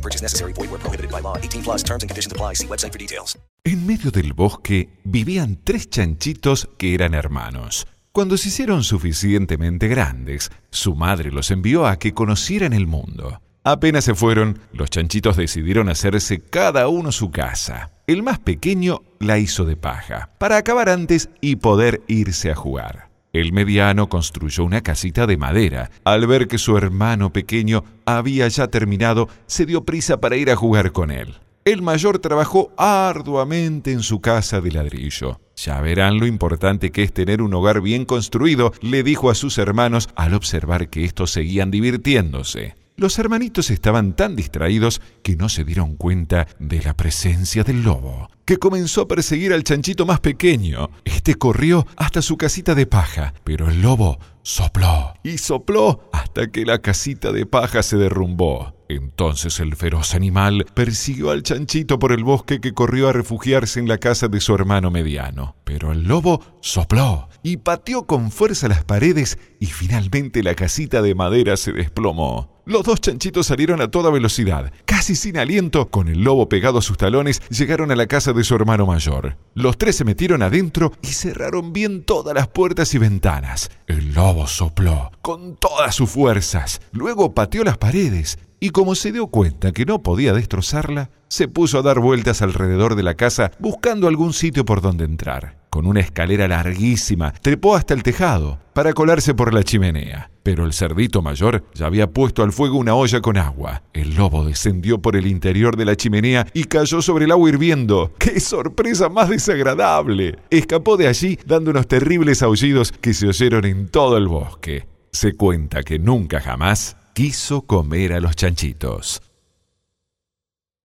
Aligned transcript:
No 0.00 0.02
purchase 0.02 0.22
necessary. 0.22 0.52
Void 0.54 0.70
where 0.70 0.80
prohibited 0.80 1.10
by 1.10 1.20
law. 1.20 1.36
18 1.36 1.62
plus 1.62 1.82
terms 1.82 2.02
and 2.02 2.10
conditions 2.10 2.32
apply. 2.32 2.54
See 2.54 2.66
website 2.66 2.92
for 2.92 2.98
details. 2.98 3.38
En 3.64 3.86
medio 3.86 4.10
del 4.10 4.32
bosque 4.32 4.88
vivían 5.04 5.58
tres 5.62 5.90
chanchitos 5.90 6.70
que 6.78 6.94
eran 6.94 7.12
hermanos. 7.12 7.86
Cuando 8.10 8.38
se 8.38 8.48
hicieron 8.48 8.82
suficientemente 8.82 9.86
grandes, 9.88 10.50
su 10.70 10.94
madre 10.94 11.30
los 11.30 11.50
envió 11.50 11.86
a 11.86 11.98
que 11.98 12.14
conocieran 12.14 12.72
el 12.72 12.86
mundo. 12.86 13.42
Apenas 13.62 14.04
se 14.04 14.14
fueron, 14.14 14.60
los 14.72 14.88
chanchitos 14.88 15.36
decidieron 15.36 15.90
hacerse 15.90 16.40
cada 16.40 16.88
uno 16.88 17.12
su 17.12 17.30
casa. 17.30 17.90
El 18.06 18.22
más 18.22 18.38
pequeño 18.38 19.02
la 19.20 19.38
hizo 19.38 19.66
de 19.66 19.76
paja, 19.76 20.30
para 20.38 20.56
acabar 20.56 20.88
antes 20.88 21.28
y 21.42 21.56
poder 21.56 22.02
irse 22.08 22.50
a 22.50 22.54
jugar. 22.54 23.09
El 23.32 23.52
mediano 23.52 24.08
construyó 24.08 24.64
una 24.64 24.80
casita 24.80 25.26
de 25.26 25.36
madera. 25.36 25.90
Al 26.04 26.26
ver 26.26 26.48
que 26.48 26.58
su 26.58 26.76
hermano 26.76 27.32
pequeño 27.32 27.84
había 28.04 28.48
ya 28.48 28.68
terminado, 28.68 29.28
se 29.46 29.66
dio 29.66 29.84
prisa 29.84 30.20
para 30.20 30.36
ir 30.36 30.50
a 30.50 30.56
jugar 30.56 30.90
con 30.92 31.10
él. 31.12 31.36
El 31.64 31.82
mayor 31.82 32.18
trabajó 32.18 32.72
arduamente 32.76 33.92
en 33.92 34.02
su 34.02 34.20
casa 34.20 34.60
de 34.60 34.72
ladrillo. 34.72 35.40
Ya 35.56 35.80
verán 35.80 36.18
lo 36.18 36.26
importante 36.26 36.90
que 36.90 37.02
es 37.02 37.12
tener 37.12 37.42
un 37.42 37.52
hogar 37.54 37.82
bien 37.82 38.06
construido, 38.06 38.72
le 38.80 39.02
dijo 39.02 39.30
a 39.30 39.34
sus 39.34 39.58
hermanos 39.58 40.08
al 40.16 40.34
observar 40.34 40.88
que 40.88 41.04
estos 41.04 41.30
seguían 41.30 41.70
divirtiéndose. 41.70 42.79
Los 43.00 43.18
hermanitos 43.18 43.70
estaban 43.70 44.14
tan 44.14 44.36
distraídos 44.36 45.00
que 45.22 45.34
no 45.34 45.48
se 45.48 45.64
dieron 45.64 45.96
cuenta 45.96 46.46
de 46.58 46.82
la 46.82 46.94
presencia 46.94 47.64
del 47.64 47.82
lobo, 47.82 48.28
que 48.44 48.58
comenzó 48.58 49.00
a 49.00 49.08
perseguir 49.08 49.54
al 49.54 49.64
chanchito 49.64 50.04
más 50.04 50.20
pequeño. 50.20 50.90
Este 51.06 51.36
corrió 51.36 51.86
hasta 51.96 52.20
su 52.20 52.36
casita 52.36 52.74
de 52.74 52.84
paja, 52.84 53.32
pero 53.42 53.70
el 53.70 53.80
lobo 53.80 54.18
sopló 54.42 55.14
y 55.22 55.38
sopló 55.38 56.10
hasta 56.12 56.48
que 56.48 56.66
la 56.66 56.80
casita 56.80 57.32
de 57.32 57.46
paja 57.46 57.82
se 57.82 57.96
derrumbó. 57.96 58.74
Entonces 58.90 59.60
el 59.60 59.76
feroz 59.76 60.14
animal 60.14 60.66
persiguió 60.74 61.30
al 61.30 61.42
chanchito 61.42 61.98
por 61.98 62.12
el 62.12 62.22
bosque 62.22 62.60
que 62.60 62.74
corrió 62.74 63.08
a 63.08 63.14
refugiarse 63.14 63.80
en 63.80 63.88
la 63.88 63.96
casa 63.96 64.28
de 64.28 64.40
su 64.40 64.54
hermano 64.54 64.90
mediano. 64.90 65.56
Pero 65.64 65.92
el 65.92 66.02
lobo 66.02 66.58
sopló 66.60 67.30
y 67.42 67.56
pateó 67.56 68.06
con 68.06 68.30
fuerza 68.30 68.68
las 68.68 68.84
paredes 68.84 69.38
y 69.58 69.66
finalmente 69.66 70.42
la 70.42 70.54
casita 70.54 71.00
de 71.00 71.14
madera 71.14 71.56
se 71.56 71.72
desplomó. 71.72 72.59
Los 72.70 72.84
dos 72.84 73.00
chanchitos 73.00 73.48
salieron 73.48 73.80
a 73.80 73.90
toda 73.90 74.12
velocidad. 74.12 74.72
Casi 74.84 75.16
sin 75.16 75.38
aliento, 75.38 75.90
con 75.90 76.06
el 76.06 76.22
lobo 76.22 76.48
pegado 76.48 76.78
a 76.78 76.82
sus 76.82 76.96
talones, 76.96 77.42
llegaron 77.50 77.90
a 77.90 77.96
la 77.96 78.06
casa 78.06 78.32
de 78.32 78.44
su 78.44 78.54
hermano 78.54 78.86
mayor. 78.86 79.36
Los 79.54 79.76
tres 79.76 79.96
se 79.96 80.04
metieron 80.04 80.40
adentro 80.40 80.92
y 81.02 81.08
cerraron 81.08 81.72
bien 81.72 82.04
todas 82.04 82.32
las 82.32 82.46
puertas 82.46 82.94
y 82.94 82.98
ventanas. 82.98 83.72
El 83.88 84.14
lobo 84.14 84.46
sopló 84.46 85.10
con 85.20 85.56
todas 85.56 85.96
sus 85.96 86.10
fuerzas. 86.10 86.80
Luego 86.92 87.34
pateó 87.34 87.64
las 87.64 87.76
paredes 87.76 88.38
y 88.60 88.70
como 88.70 88.94
se 88.94 89.10
dio 89.10 89.26
cuenta 89.26 89.72
que 89.72 89.84
no 89.84 90.04
podía 90.04 90.32
destrozarla, 90.32 91.10
se 91.26 91.48
puso 91.48 91.80
a 91.80 91.82
dar 91.82 91.98
vueltas 91.98 92.40
alrededor 92.40 92.94
de 92.94 93.02
la 93.02 93.14
casa 93.14 93.50
buscando 93.58 94.06
algún 94.06 94.32
sitio 94.32 94.64
por 94.64 94.80
donde 94.80 95.06
entrar. 95.06 95.56
Con 95.70 95.86
una 95.86 95.98
escalera 95.98 96.46
larguísima, 96.46 97.32
trepó 97.32 97.74
hasta 97.74 97.94
el 97.94 98.04
tejado 98.04 98.60
para 98.74 98.92
colarse 98.92 99.34
por 99.34 99.52
la 99.52 99.64
chimenea. 99.64 100.29
Pero 100.42 100.64
el 100.64 100.72
cerdito 100.72 101.22
mayor 101.22 101.64
ya 101.74 101.86
había 101.86 102.10
puesto 102.10 102.42
al 102.42 102.52
fuego 102.52 102.78
una 102.78 102.94
olla 102.94 103.20
con 103.20 103.36
agua. 103.36 103.82
El 103.92 104.14
lobo 104.14 104.44
descendió 104.44 105.00
por 105.00 105.16
el 105.16 105.26
interior 105.26 105.76
de 105.76 105.84
la 105.84 105.96
chimenea 105.96 106.46
y 106.54 106.64
cayó 106.64 107.02
sobre 107.02 107.26
el 107.26 107.32
agua 107.32 107.48
hirviendo. 107.50 108.12
¡Qué 108.18 108.40
sorpresa 108.40 109.08
más 109.08 109.28
desagradable! 109.28 110.38
Escapó 110.50 110.96
de 110.96 111.08
allí 111.08 111.38
dando 111.46 111.70
unos 111.70 111.86
terribles 111.86 112.42
aullidos 112.42 112.92
que 112.92 113.14
se 113.14 113.28
oyeron 113.28 113.64
en 113.64 113.88
todo 113.88 114.16
el 114.16 114.28
bosque. 114.28 114.86
Se 115.12 115.34
cuenta 115.34 115.82
que 115.82 115.98
nunca 115.98 116.40
jamás 116.40 116.96
quiso 117.14 117.62
comer 117.62 118.12
a 118.12 118.20
los 118.20 118.36
chanchitos. 118.36 119.20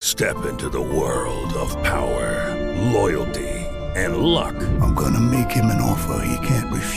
Step 0.00 0.36
into 0.48 0.68
the 0.68 0.78
world 0.78 1.52
of 1.54 1.74
power, 1.82 2.54
loyalty, 2.92 3.66
and 3.96 4.18
luck. 4.18 4.54
I'm 4.80 4.94
gonna 4.94 5.18
make 5.18 5.50
him 5.50 5.66
an 5.66 5.80
offer 5.80 6.24
he 6.24 6.36